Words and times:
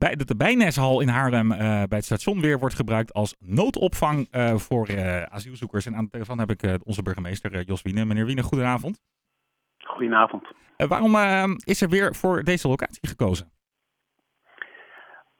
bij, 0.00 0.14
dat 0.16 0.28
de 0.28 0.36
Bijneshal 0.36 1.00
in 1.00 1.08
Haarlem 1.08 1.52
eh, 1.52 1.58
bij 1.58 1.98
het 1.98 2.04
station 2.04 2.40
weer 2.40 2.58
wordt 2.58 2.74
gebruikt 2.74 3.12
als 3.12 3.36
noodopvang 3.40 4.28
eh, 4.30 4.54
voor 4.54 4.86
eh, 4.86 5.22
asielzoekers. 5.22 5.86
En 5.86 5.94
aan 5.94 6.04
de 6.04 6.10
telefoon 6.10 6.38
heb 6.38 6.50
ik 6.50 6.78
onze 6.84 7.02
burgemeester 7.02 7.62
Jos 7.62 7.82
Wiene. 7.82 8.04
Meneer 8.04 8.26
Wiene, 8.26 8.42
goedenavond. 8.42 9.00
Goedenavond. 9.78 10.44
Waarom 10.76 11.14
eh, 11.14 11.44
is 11.64 11.82
er 11.82 11.88
weer 11.88 12.14
voor 12.14 12.42
deze 12.42 12.68
locatie 12.68 13.08
gekozen? 13.08 13.50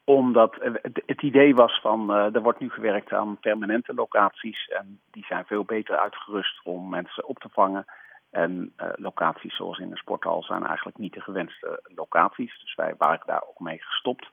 Omdat 0.04 0.56
het, 1.06 1.22
idee 1.22 1.54
was 1.54 1.80
van, 1.80 2.10
er 2.10 2.42
wordt 2.42 2.60
nu 2.60 2.70
gewerkt 2.70 3.12
aan 3.12 3.38
permanente 3.40 3.94
locaties 3.94 4.68
en 4.68 5.00
die 5.10 5.24
zijn 5.24 5.44
veel 5.44 5.64
beter 5.64 5.96
uitgerust 5.96 6.60
om 6.64 6.88
mensen 6.88 7.26
op 7.28 7.38
te 7.38 7.48
vangen. 7.52 7.84
En 8.30 8.72
locaties 8.94 9.56
zoals 9.56 9.78
in 9.78 9.90
een 9.90 9.96
sporthal 9.96 10.42
zijn 10.42 10.66
eigenlijk 10.66 10.98
niet 10.98 11.12
de 11.12 11.20
gewenste 11.20 11.82
locaties. 11.94 12.60
Dus 12.60 12.74
wij 12.74 12.94
waren 12.98 13.26
daar 13.26 13.42
ook 13.48 13.60
mee 13.60 13.78
gestopt. 13.82 14.28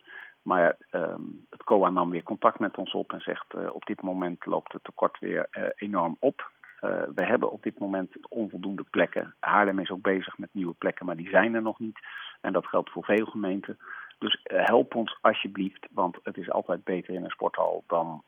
Maar 0.47 0.77
ehm, 0.89 1.21
het 1.49 1.63
COA 1.63 1.89
nam 1.89 2.09
weer 2.09 2.23
contact 2.23 2.59
met 2.59 2.77
ons 2.77 2.93
op 2.93 3.13
en 3.13 3.21
zegt 3.21 3.53
eh, 3.53 3.73
op 3.73 3.85
dit 3.85 4.01
moment 4.01 4.45
loopt 4.45 4.73
het 4.73 4.83
tekort 4.83 5.19
weer 5.19 5.47
eh, 5.51 5.63
enorm 5.75 6.17
op. 6.19 6.51
Eh, 6.79 7.01
we 7.15 7.25
hebben 7.25 7.51
op 7.51 7.63
dit 7.63 7.79
moment 7.79 8.29
onvoldoende 8.29 8.83
plekken. 8.83 9.35
Haarlem 9.39 9.79
is 9.79 9.89
ook 9.89 10.01
bezig 10.01 10.37
met 10.37 10.49
nieuwe 10.51 10.73
plekken, 10.73 11.05
maar 11.05 11.15
die 11.15 11.29
zijn 11.29 11.55
er 11.55 11.61
nog 11.61 11.79
niet. 11.79 11.99
En 12.41 12.53
dat 12.53 12.67
geldt 12.67 12.91
voor 12.91 13.03
veel 13.03 13.25
gemeenten. 13.25 13.77
Dus 14.17 14.39
help 14.43 14.95
ons 14.95 15.17
alsjeblieft, 15.21 15.87
want 15.91 16.17
het 16.23 16.37
is 16.37 16.51
altijd 16.51 16.83
beter 16.83 17.13
in 17.13 17.23
een 17.23 17.29
sporthal 17.29 17.83
dan 17.87 18.23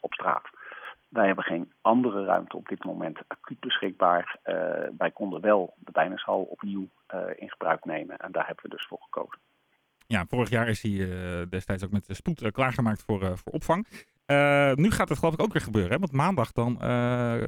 op 0.00 0.12
straat. 0.12 0.48
Wij 1.08 1.26
hebben 1.26 1.44
geen 1.44 1.72
andere 1.80 2.24
ruimte 2.24 2.56
op 2.56 2.68
dit 2.68 2.84
moment 2.84 3.18
acuut 3.26 3.60
beschikbaar. 3.60 4.36
Wij 4.98 5.10
konden 5.10 5.40
wel 5.40 5.74
de 5.78 5.92
Bijnershal 5.92 6.42
opnieuw 6.42 6.88
in 7.36 7.50
gebruik 7.50 7.84
nemen 7.84 8.16
en 8.16 8.32
daar 8.32 8.46
hebben 8.46 8.64
we 8.64 8.76
dus 8.76 8.86
voor 8.86 9.00
gekozen. 9.00 9.40
Ja, 10.06 10.24
vorig 10.28 10.50
jaar 10.50 10.68
is 10.68 10.82
hij 10.82 10.92
eh, 10.92 11.46
destijds 11.48 11.84
ook 11.84 11.90
met 11.90 12.06
de 12.06 12.14
spoed 12.14 12.42
eh, 12.42 12.50
klaargemaakt 12.50 13.02
voor, 13.02 13.22
eh, 13.22 13.32
voor 13.34 13.52
opvang. 13.52 13.86
Nu 14.74 14.90
gaat 14.90 15.08
het 15.08 15.18
geloof 15.18 15.34
ik 15.34 15.42
ook 15.42 15.52
weer 15.52 15.62
gebeuren, 15.62 15.92
hè? 15.92 15.98
want 15.98 16.12
maandag 16.12 16.52
dan 16.52 16.76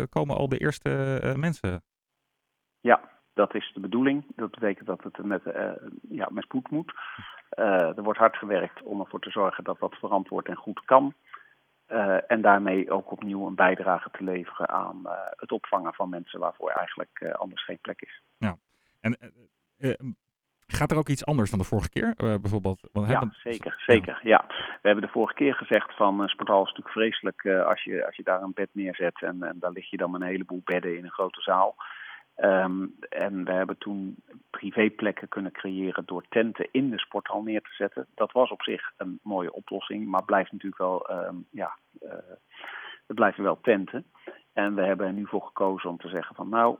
komen 0.08 0.36
al 0.36 0.48
de 0.48 0.58
eerste 0.58 1.34
mensen. 1.36 1.82
Ja, 2.80 3.00
dat 3.34 3.54
is 3.54 3.70
de 3.74 3.80
bedoeling. 3.80 4.24
Dat 4.36 4.50
betekent 4.50 4.86
dat 4.86 5.02
het 5.02 5.24
met, 5.24 5.42
ja, 6.08 6.28
met 6.30 6.44
spoed 6.44 6.70
moet. 6.70 6.92
Er 7.48 8.02
wordt 8.02 8.18
hard 8.18 8.36
gewerkt 8.36 8.82
om 8.82 9.00
ervoor 9.00 9.20
te 9.20 9.30
zorgen 9.30 9.64
dat 9.64 9.78
dat 9.78 9.94
verantwoord 9.94 10.46
en 10.46 10.56
goed 10.56 10.84
kan. 10.84 11.14
En 12.26 12.40
daarmee 12.42 12.90
ook 12.90 13.10
opnieuw 13.10 13.46
een 13.46 13.54
bijdrage 13.54 14.10
te 14.10 14.24
leveren 14.24 14.68
aan 14.68 15.02
het 15.36 15.52
opvangen 15.52 15.94
van 15.94 16.08
mensen 16.08 16.40
waarvoor 16.40 16.70
eigenlijk 16.70 17.34
anders 17.38 17.64
geen 17.64 17.80
plek 17.80 18.00
is. 18.00 18.22
En 19.00 19.16
eh, 19.20 19.90
eh, 19.90 19.98
gaat 20.78 20.90
er 20.90 20.96
ook 20.96 21.08
iets 21.08 21.26
anders 21.26 21.50
dan 21.50 21.58
de 21.58 21.64
vorige 21.64 21.88
keer? 21.88 22.14
Eh, 22.16 22.34
bijvoorbeeld, 22.40 22.88
want 22.92 23.08
Ja, 23.08 23.30
zeker, 23.32 23.82
zeker. 23.86 24.20
Ja. 24.22 24.44
We 24.48 24.88
hebben 24.88 25.04
de 25.04 25.12
vorige 25.12 25.34
keer 25.34 25.54
gezegd 25.54 25.96
van 25.96 26.20
een 26.20 26.28
sporthal 26.28 26.62
is 26.62 26.68
natuurlijk 26.68 26.94
vreselijk 26.94 27.44
eh, 27.44 27.66
als, 27.66 27.82
je, 27.82 28.06
als 28.06 28.16
je 28.16 28.22
daar 28.22 28.42
een 28.42 28.52
bed 28.54 28.68
neerzet 28.72 29.22
en, 29.22 29.42
en 29.42 29.56
daar 29.60 29.72
lig 29.72 29.90
je 29.90 29.96
dan 29.96 30.10
met 30.10 30.20
een 30.20 30.26
heleboel 30.26 30.62
bedden 30.64 30.96
in 30.96 31.04
een 31.04 31.10
grote 31.10 31.40
zaal. 31.40 31.76
Ehm, 32.38 32.86
en 33.08 33.44
we 33.44 33.52
hebben 33.52 33.78
toen 33.78 34.16
privéplekken 34.50 35.28
kunnen 35.28 35.52
creëren 35.52 36.02
door 36.06 36.24
tenten 36.28 36.68
in 36.70 36.90
de 36.90 36.98
sporthal 36.98 37.42
neer 37.42 37.62
te 37.62 37.74
zetten. 37.74 38.06
Dat 38.14 38.32
was 38.32 38.50
op 38.50 38.62
zich 38.62 38.92
een 38.96 39.18
mooie 39.22 39.52
oplossing, 39.52 40.06
maar 40.06 40.24
blijft 40.24 40.52
natuurlijk 40.52 40.82
wel, 40.82 41.08
ehm, 41.08 41.34
ja, 41.50 41.76
eh, 42.00 42.12
het 43.06 43.16
blijven 43.16 43.42
wel 43.42 43.60
tenten. 43.60 44.04
En 44.52 44.74
we 44.74 44.82
hebben 44.82 45.06
er 45.06 45.12
nu 45.12 45.26
voor 45.26 45.42
gekozen 45.42 45.90
om 45.90 45.98
te 45.98 46.08
zeggen 46.08 46.34
van 46.34 46.48
nou, 46.48 46.76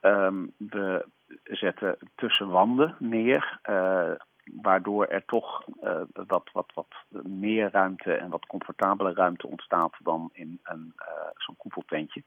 ehm, 0.00 0.46
we 0.56 1.06
zetten 1.48 1.96
tussen 2.14 2.48
wanden 2.48 2.96
neer, 2.98 3.58
eh, 3.62 4.10
waardoor 4.44 5.06
er 5.06 5.24
toch 5.24 5.64
eh, 5.80 6.00
wat, 6.12 6.50
wat, 6.52 6.70
wat 6.74 6.94
meer 7.26 7.70
ruimte 7.70 8.14
en 8.14 8.30
wat 8.30 8.46
comfortabele 8.46 9.12
ruimte 9.12 9.46
ontstaat 9.46 9.94
dan 10.02 10.30
in 10.32 10.60
een, 10.62 10.92
eh, 10.96 11.06
zo'n 11.36 11.56
koepeltentje. 11.56 12.22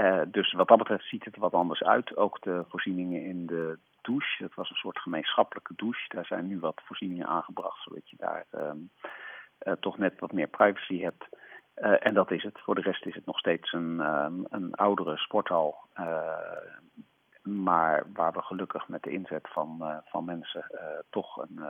Eh, 0.00 0.20
dus 0.26 0.52
wat 0.52 0.68
dat 0.68 0.78
betreft 0.78 1.08
ziet 1.08 1.24
het 1.24 1.34
er 1.34 1.40
wat 1.40 1.52
anders 1.52 1.82
uit. 1.82 2.16
Ook 2.16 2.40
de 2.40 2.64
voorzieningen 2.68 3.24
in 3.24 3.46
de 3.46 3.78
douche, 4.02 4.42
dat 4.42 4.54
was 4.54 4.70
een 4.70 4.76
soort 4.76 4.98
gemeenschappelijke 4.98 5.72
douche. 5.76 6.08
Daar 6.08 6.26
zijn 6.26 6.46
nu 6.46 6.58
wat 6.58 6.82
voorzieningen 6.84 7.26
aangebracht, 7.26 7.82
zodat 7.82 8.10
je 8.10 8.16
daar 8.18 8.44
ehm, 8.50 8.78
eh, 9.58 9.72
toch 9.72 9.98
net 9.98 10.20
wat 10.20 10.32
meer 10.32 10.46
privacy 10.46 11.00
hebt. 11.00 11.28
En 11.74 12.14
dat 12.14 12.30
is 12.30 12.42
het. 12.42 12.60
Voor 12.60 12.74
de 12.74 12.80
rest 12.80 13.06
is 13.06 13.14
het 13.14 13.26
nog 13.26 13.38
steeds 13.38 13.72
een, 13.72 14.00
ehm, 14.00 14.34
een 14.48 14.74
oudere 14.74 15.16
sporthal. 15.16 15.76
Maar 17.70 18.06
waar 18.12 18.32
we 18.32 18.42
gelukkig 18.42 18.88
met 18.88 19.02
de 19.02 19.10
inzet 19.10 19.48
van, 19.52 19.76
eh, 19.80 19.96
van 20.04 20.24
mensen 20.24 20.64
eh, 20.70 20.84
toch 21.10 21.36
een, 21.36 21.58
eh, 21.58 21.68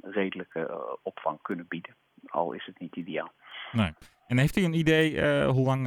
redelijke 0.00 0.98
opvang 1.02 1.42
kunnen 1.42 1.66
bieden. 1.68 1.94
Al 2.26 2.52
is 2.52 2.66
het 2.66 2.78
niet 2.78 2.96
ideaal. 2.96 3.32
Nee. 3.72 3.92
En 4.26 4.38
heeft 4.38 4.56
u 4.56 4.64
een 4.64 4.74
idee 4.74 5.08
hoe 5.46 5.64
lang 5.64 5.84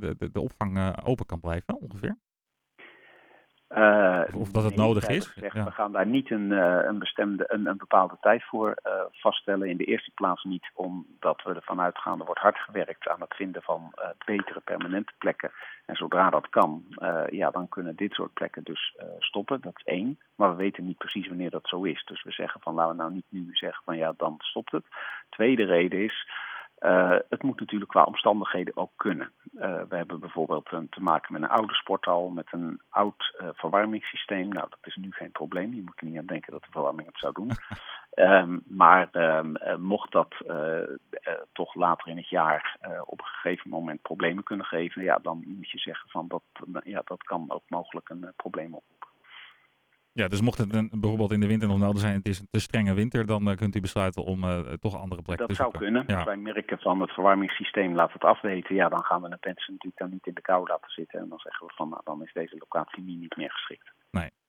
de, 0.00 0.30
de, 0.32 0.40
opvang 0.40 0.96
open 1.04 1.26
kan 1.26 1.40
blijven 1.40 1.80
ongeveer? 1.80 2.16
Eh, 3.72 4.22
Of- 4.34 4.50
dat 4.50 4.64
het 4.64 4.76
nodig 4.76 5.08
is, 5.08 5.26
Gezegd, 5.26 5.54
ja. 5.54 5.64
We 5.64 5.70
gaan 5.70 5.92
daar 5.92 6.06
niet 6.06 6.30
een, 6.30 6.52
eh, 6.52 6.84
een, 6.84 6.98
bestemde, 6.98 7.44
een, 7.46 7.66
een 7.66 7.76
bepaalde 7.76 8.16
tijd 8.20 8.44
voor 8.44 8.76
eh, 8.82 8.92
vaststellen. 9.10 9.68
In 9.68 9.76
de 9.76 9.84
eerste 9.84 10.10
plaats 10.14 10.44
niet 10.44 10.70
omdat 10.74 11.42
we 11.44 11.54
ervan 11.54 11.80
uitgaan, 11.80 12.18
er 12.18 12.24
wordt 12.24 12.40
hard 12.40 12.58
gewerkt 12.58 13.08
aan 13.08 13.20
het 13.20 13.34
vinden 13.34 13.62
van 13.62 13.92
betere 14.26 14.60
permanente 14.60 15.12
plekken. 15.18 15.50
En 15.86 15.96
zodra 15.96 16.30
dat 16.30 16.48
kan, 16.48 16.84
ja, 17.30 17.50
dan 17.50 17.68
kunnen 17.68 17.96
dit 17.96 18.12
soort 18.12 18.32
plekken 18.32 18.62
dus 18.64 18.96
stoppen. 19.18 19.60
Dat 19.60 19.76
is 19.76 19.84
één. 19.84 20.18
Maar 20.34 20.50
we 20.50 20.56
weten 20.56 20.86
niet 20.86 20.98
precies 20.98 21.28
wanneer 21.28 21.50
dat 21.50 21.68
zo 21.68 21.82
is. 21.82 22.04
Dus 22.04 22.22
we 22.22 22.32
zeggen 22.32 22.60
van 22.60 22.74
laten 22.74 22.96
we 22.96 23.02
nou 23.02 23.12
niet 23.12 23.26
nu 23.28 23.48
zeggen 23.52 23.82
van 23.84 23.96
ja, 23.96 24.14
dan 24.16 24.34
stopt 24.38 24.72
het. 24.72 24.84
Tweede 25.28 25.64
reden 25.64 26.04
is, 26.04 26.28
het 27.28 27.42
moet 27.42 27.60
natuurlijk 27.60 27.90
qua 27.90 28.02
omstandigheden 28.02 28.76
ook 28.76 28.92
kunnen. 28.96 29.32
Eh, 29.62 29.82
we 29.88 29.96
hebben 29.96 30.20
bijvoorbeeld 30.20 30.72
een, 30.72 30.88
te 30.88 31.00
maken 31.02 31.32
met 31.32 31.42
een 31.42 31.48
oude 31.48 31.74
sporthal 31.74 32.28
met 32.28 32.46
een 32.50 32.80
oud 32.88 33.34
eh, 33.38 33.48
verwarmingssysteem. 33.52 34.48
Nou, 34.48 34.66
dat 34.68 34.78
is 34.82 34.96
nu 34.96 35.10
geen 35.10 35.30
probleem. 35.30 35.74
Je 35.74 35.82
moet 35.82 36.00
er 36.00 36.06
niet 36.06 36.18
aan 36.18 36.26
denken 36.26 36.52
dat 36.52 36.62
de 36.62 36.70
verwarming 36.70 37.08
het 37.08 37.18
zou 37.18 37.32
doen. 37.32 37.50
Ehm, 38.12 38.58
maar 38.66 39.08
ehm, 39.12 39.54
eh, 39.54 39.76
mocht 39.76 40.12
dat 40.12 40.34
toch 41.52 41.74
later 41.74 42.08
in 42.08 42.16
het 42.16 42.28
jaar 42.28 42.76
op 43.04 43.18
een 43.18 43.26
gegeven 43.26 43.70
moment 43.70 44.02
problemen 44.02 44.44
kunnen 44.44 44.66
geven, 44.66 45.02
ja, 45.02 45.18
dan 45.18 45.42
moet 45.46 45.70
je 45.70 45.78
zeggen 45.78 46.10
van 46.10 46.28
dat, 46.28 46.42
ja, 46.84 47.02
dat 47.04 47.22
kan 47.22 47.44
ook 47.48 47.62
mogelijk 47.68 48.08
een 48.08 48.32
probleem 48.36 48.74
op. 48.74 48.84
Ja, 50.14 50.28
dus 50.28 50.40
mocht 50.40 50.58
het 50.58 50.74
een, 50.74 50.90
bijvoorbeeld 50.92 51.32
in 51.32 51.40
de 51.40 51.46
winter 51.46 51.68
nog 51.68 51.78
nodig 51.78 52.00
zijn, 52.00 52.14
het 52.14 52.26
is 52.26 52.38
een 52.40 52.48
te 52.50 52.60
strenge 52.60 52.94
winter, 52.94 53.26
dan 53.26 53.50
eh, 53.50 53.56
kunt 53.56 53.76
u 53.76 53.80
besluiten 53.80 54.24
om 54.24 54.44
eh, 54.44 54.58
toch 54.58 55.00
andere 55.00 55.22
plekken 55.22 55.46
Dat 55.46 55.56
te 55.56 55.62
zou 55.62 55.70
zoeken. 55.70 55.80
kunnen. 55.80 56.04
Ja. 56.06 56.14
Als 56.14 56.24
wij 56.24 56.36
merken 56.36 56.78
van 56.78 57.00
het 57.00 57.10
verwarmingssysteem 57.10 57.94
laat 57.94 58.12
het 58.12 58.24
afweten, 58.24 58.74
ja, 58.74 58.88
dan 58.88 59.04
gaan 59.04 59.22
we 59.22 59.28
de 59.28 59.36
mensen 59.40 59.72
natuurlijk 59.72 59.98
dan 59.98 60.10
niet 60.10 60.26
in 60.26 60.34
de 60.34 60.40
kou 60.40 60.68
laten 60.68 60.90
zitten. 60.90 61.20
En 61.20 61.28
dan 61.28 61.38
zeggen 61.38 61.66
we 61.66 61.72
van, 61.76 61.88
nou, 61.88 62.00
dan 62.04 62.22
is 62.22 62.32
deze 62.32 62.56
locatie 62.58 63.02
niet 63.02 63.36
meer 63.36 63.50
geschikt. 63.50 63.92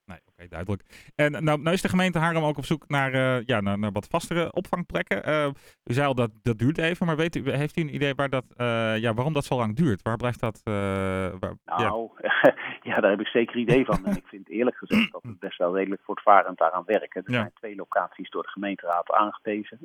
Nee, 0.06 0.18
oké, 0.32 0.48
duidelijk. 0.48 0.82
En 1.14 1.32
nou, 1.32 1.60
nou 1.60 1.70
is 1.72 1.82
de 1.82 1.88
gemeente 1.88 2.18
Haarlem 2.18 2.42
ook 2.44 2.58
op 2.58 2.64
zoek 2.64 2.88
naar, 2.88 3.12
eh, 3.12 3.46
ja, 3.46 3.60
naar, 3.60 3.78
naar 3.78 3.92
wat 3.92 4.06
vastere 4.06 4.52
opvangplekken. 4.52 5.24
Eh, 5.24 5.46
u 5.84 5.92
zei 5.92 6.06
al 6.06 6.14
dat 6.14 6.30
dat 6.42 6.58
duurt 6.58 6.78
even, 6.78 7.06
maar 7.06 7.16
weet 7.16 7.36
u, 7.36 7.50
heeft 7.50 7.76
u 7.76 7.80
een 7.80 7.94
idee 7.94 8.14
waar 8.14 8.28
dat, 8.28 8.44
eh, 8.56 8.98
ja, 8.98 9.14
waarom 9.14 9.32
dat 9.32 9.44
zo 9.44 9.56
lang 9.56 9.76
duurt? 9.76 10.02
Waar 10.02 10.16
blijft 10.16 10.40
dat? 10.40 10.60
waar, 10.64 11.54
ja. 11.64 11.76
Nou, 11.76 12.10
ja. 12.88 13.00
daar 13.00 13.10
heb 13.10 13.20
ik 13.20 13.26
zeker 13.26 13.56
idee 13.56 13.84
van. 13.84 14.06
En 14.06 14.16
ik 14.16 14.26
vind 14.26 14.48
eerlijk 14.48 14.76
gezegd 14.76 15.12
dat 15.12 15.22
we 15.22 15.36
best 15.38 15.58
wel 15.58 15.76
redelijk 15.76 16.02
voortvarend 16.04 16.58
daaraan 16.58 16.84
werken. 16.86 17.24
Er 17.24 17.32
Ja. 17.32 17.38
zijn 17.38 17.52
twee 17.54 17.76
locaties 17.76 18.30
door 18.30 18.42
de 18.42 18.48
gemeenteraad 18.48 19.12
aangewezen, 19.12 19.78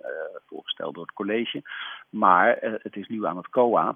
voorgesteld 0.47 0.93
door 0.93 1.03
het 1.05 1.15
college. 1.15 1.63
Maar 2.09 2.57
het 2.61 2.95
is 2.95 3.07
nu 3.07 3.25
aan 3.25 3.37
het 3.37 3.49
COA 3.49 3.95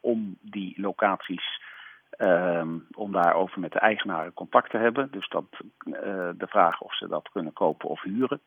om 0.00 0.38
die 0.40 0.80
locaties, 0.80 1.60
ehm, 2.18 2.78
om 2.96 3.12
daarover 3.12 3.60
met 3.60 3.72
de 3.72 3.78
eigenaren 3.78 4.32
contact 4.32 4.70
te 4.70 4.76
hebben. 4.76 5.10
Dus 5.10 5.28
dat, 5.28 5.44
eh, 5.78 6.30
de 6.34 6.46
vraag 6.46 6.80
of 6.80 6.96
ze 6.96 7.08
dat 7.08 7.28
kunnen 7.28 7.52
kopen 7.52 7.88
of 7.88 8.02
huren. 8.02 8.40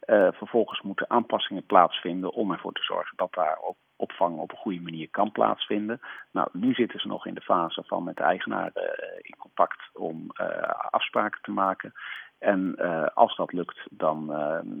Eh, 0.00 0.28
vervolgens 0.32 0.80
moeten 0.80 1.10
aanpassingen 1.10 1.66
plaatsvinden 1.66 2.32
om 2.32 2.52
ervoor 2.52 2.72
te 2.72 2.82
zorgen 2.82 3.16
dat 3.16 3.32
daar 3.34 3.58
ook 3.62 3.76
opvang 3.98 4.38
op 4.38 4.50
een 4.50 4.58
goede 4.58 4.80
manier 4.80 5.10
kan 5.10 5.32
plaatsvinden. 5.32 6.00
Nou, 6.30 6.48
nu 6.52 6.74
zitten 6.74 7.00
ze 7.00 7.08
nog 7.08 7.26
in 7.26 7.34
de 7.34 7.40
fase 7.40 7.82
van 7.86 8.04
met 8.04 8.16
de 8.16 8.22
eigenaar 8.22 8.70
eh, 8.74 9.18
in 9.20 9.36
contact 9.38 9.80
om 9.92 10.30
eh, 10.34 10.70
afspraken 10.90 11.42
te 11.42 11.50
maken. 11.50 11.92
En 12.38 12.74
eh, 12.76 13.06
als 13.14 13.36
dat 13.36 13.52
lukt, 13.52 13.78
dan 13.90 14.26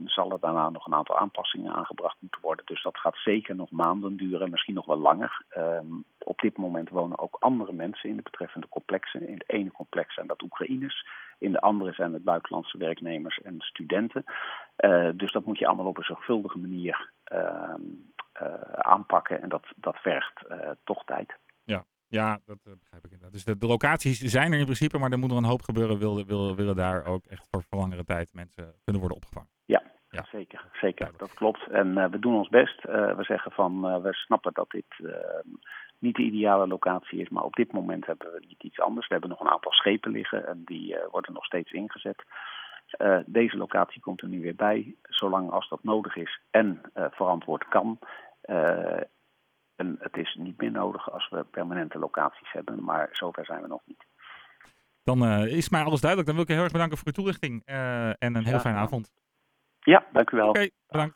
zal 0.04 0.32
er 0.32 0.40
daarna 0.40 0.70
nog 0.70 0.86
een 0.86 0.94
aantal 0.94 1.18
aanpassingen 1.18 1.72
aangebracht 1.72 2.16
moeten 2.20 2.40
worden. 2.40 2.66
Dus 2.66 2.82
dat 2.82 2.98
gaat 2.98 3.16
zeker 3.16 3.54
nog 3.54 3.70
maanden 3.70 4.16
duren, 4.16 4.50
misschien 4.50 4.74
nog 4.74 4.86
wel 4.86 4.98
langer. 4.98 5.42
Ehm, 5.48 5.86
op 6.18 6.40
dit 6.40 6.56
moment 6.56 6.88
wonen 6.88 7.18
ook 7.18 7.36
andere 7.38 7.72
mensen 7.72 8.08
in 8.08 8.16
de 8.16 8.22
betreffende 8.22 8.68
complexen. 8.68 9.28
In 9.28 9.34
het 9.34 9.48
ene 9.48 9.70
complex 9.70 10.14
zijn 10.14 10.26
dat 10.26 10.42
Oekraïners, 10.42 11.06
in 11.38 11.52
de 11.52 11.60
andere 11.60 11.92
zijn 11.92 12.12
het 12.12 12.24
buitenlandse 12.24 12.78
werknemers 12.78 13.40
en 13.40 13.54
studenten. 13.58 14.24
Dus 15.14 15.32
dat 15.32 15.44
moet 15.44 15.58
je 15.58 15.66
allemaal 15.66 15.86
op 15.86 15.96
een 15.96 16.04
zorgvuldige 16.04 16.58
manier 16.58 17.10
uh, 17.32 17.74
aanpakken 18.72 19.42
en 19.42 19.48
dat, 19.48 19.66
dat 19.76 19.96
vergt 19.96 20.44
uh, 20.48 20.70
toch 20.84 21.04
tijd. 21.04 21.36
Ja, 21.64 21.84
ja 22.08 22.38
dat 22.44 22.58
uh, 22.64 22.72
begrijp 22.78 23.04
ik 23.04 23.10
inderdaad. 23.10 23.32
Dus 23.32 23.44
de, 23.44 23.58
de, 23.58 23.66
locaties 23.66 24.18
zijn 24.20 24.52
er 24.52 24.58
in 24.58 24.64
principe, 24.64 24.98
maar 24.98 25.10
er 25.10 25.18
moet 25.18 25.28
nog 25.28 25.38
een 25.38 25.44
hoop 25.44 25.62
gebeuren. 25.62 25.98
Willen, 25.98 26.26
willen, 26.26 26.56
willen 26.56 26.76
daar 26.76 27.06
ook 27.06 27.24
echt 27.24 27.48
voor, 27.50 27.62
voor 27.68 27.78
langere 27.78 28.04
tijd 28.04 28.34
mensen 28.34 28.74
kunnen 28.84 29.02
worden 29.02 29.18
opgevangen. 29.18 29.50
Ja, 29.64 29.82
Ja. 30.10 30.24
Zeker, 30.30 30.64
zeker. 30.72 31.10
Dat 31.16 31.34
klopt. 31.34 31.70
En 31.70 32.10
we 32.10 32.18
doen 32.18 32.34
ons 32.34 32.48
best. 32.48 32.82
we 32.82 33.24
zeggen 33.24 33.52
van, 33.52 34.02
we 34.02 34.12
snappen 34.12 34.52
dat 34.52 34.70
dit 34.70 35.10
niet 35.98 36.16
de 36.16 36.22
ideale 36.22 36.66
locatie 36.66 37.20
is. 37.20 37.28
Maar 37.28 37.44
op 37.44 37.54
dit 37.54 37.72
moment 37.72 38.06
hebben 38.06 38.32
we 38.32 38.44
niet 38.48 38.62
iets 38.62 38.80
anders. 38.80 39.06
We 39.06 39.12
hebben 39.12 39.30
nog 39.30 39.40
een 39.40 39.50
aantal 39.50 39.72
schepen 39.72 40.10
liggen 40.10 40.46
en 40.46 40.62
die 40.64 40.96
worden 41.10 41.32
nog 41.32 41.44
steeds 41.44 41.72
ingezet. 41.72 42.24
Deze 43.26 43.56
locatie 43.56 44.00
komt 44.00 44.22
er 44.22 44.28
nu 44.28 44.40
weer 44.40 44.54
bij, 44.54 44.94
zolang 45.02 45.50
als 45.50 45.68
dat 45.68 45.82
nodig 45.82 46.16
is 46.16 46.40
en 46.50 46.80
verantwoord 46.94 47.68
kan. 47.68 47.98
Uh, 48.50 49.00
en 49.76 49.96
het 49.98 50.16
is 50.16 50.34
niet 50.34 50.60
meer 50.60 50.70
nodig 50.70 51.12
als 51.12 51.28
we 51.28 51.44
permanente 51.44 51.98
locaties 51.98 52.52
hebben, 52.52 52.84
maar 52.84 53.08
zover 53.12 53.44
zijn 53.44 53.62
we 53.62 53.68
nog 53.68 53.80
niet. 53.84 54.04
Dan 55.02 55.24
is 55.46 55.68
mij 55.68 55.82
alles 55.82 56.00
duidelijk. 56.00 56.28
Dan 56.28 56.34
wil 56.34 56.44
ik 56.44 56.50
je 56.50 56.54
heel 56.54 56.64
erg 56.64 56.72
bedanken 56.72 56.98
voor 56.98 57.06
uw 57.06 57.12
toelichting 57.12 57.62
en 57.64 58.34
een 58.34 58.44
heel 58.44 58.52
ja, 58.52 58.60
fijne 58.60 58.78
avond. 58.78 59.12
Ja, 59.80 60.06
dank 60.12 60.30
u 60.30 60.36
wel. 60.36 60.48
Oké, 60.48 60.58
okay, 60.58 60.70
bedankt. 60.86 61.06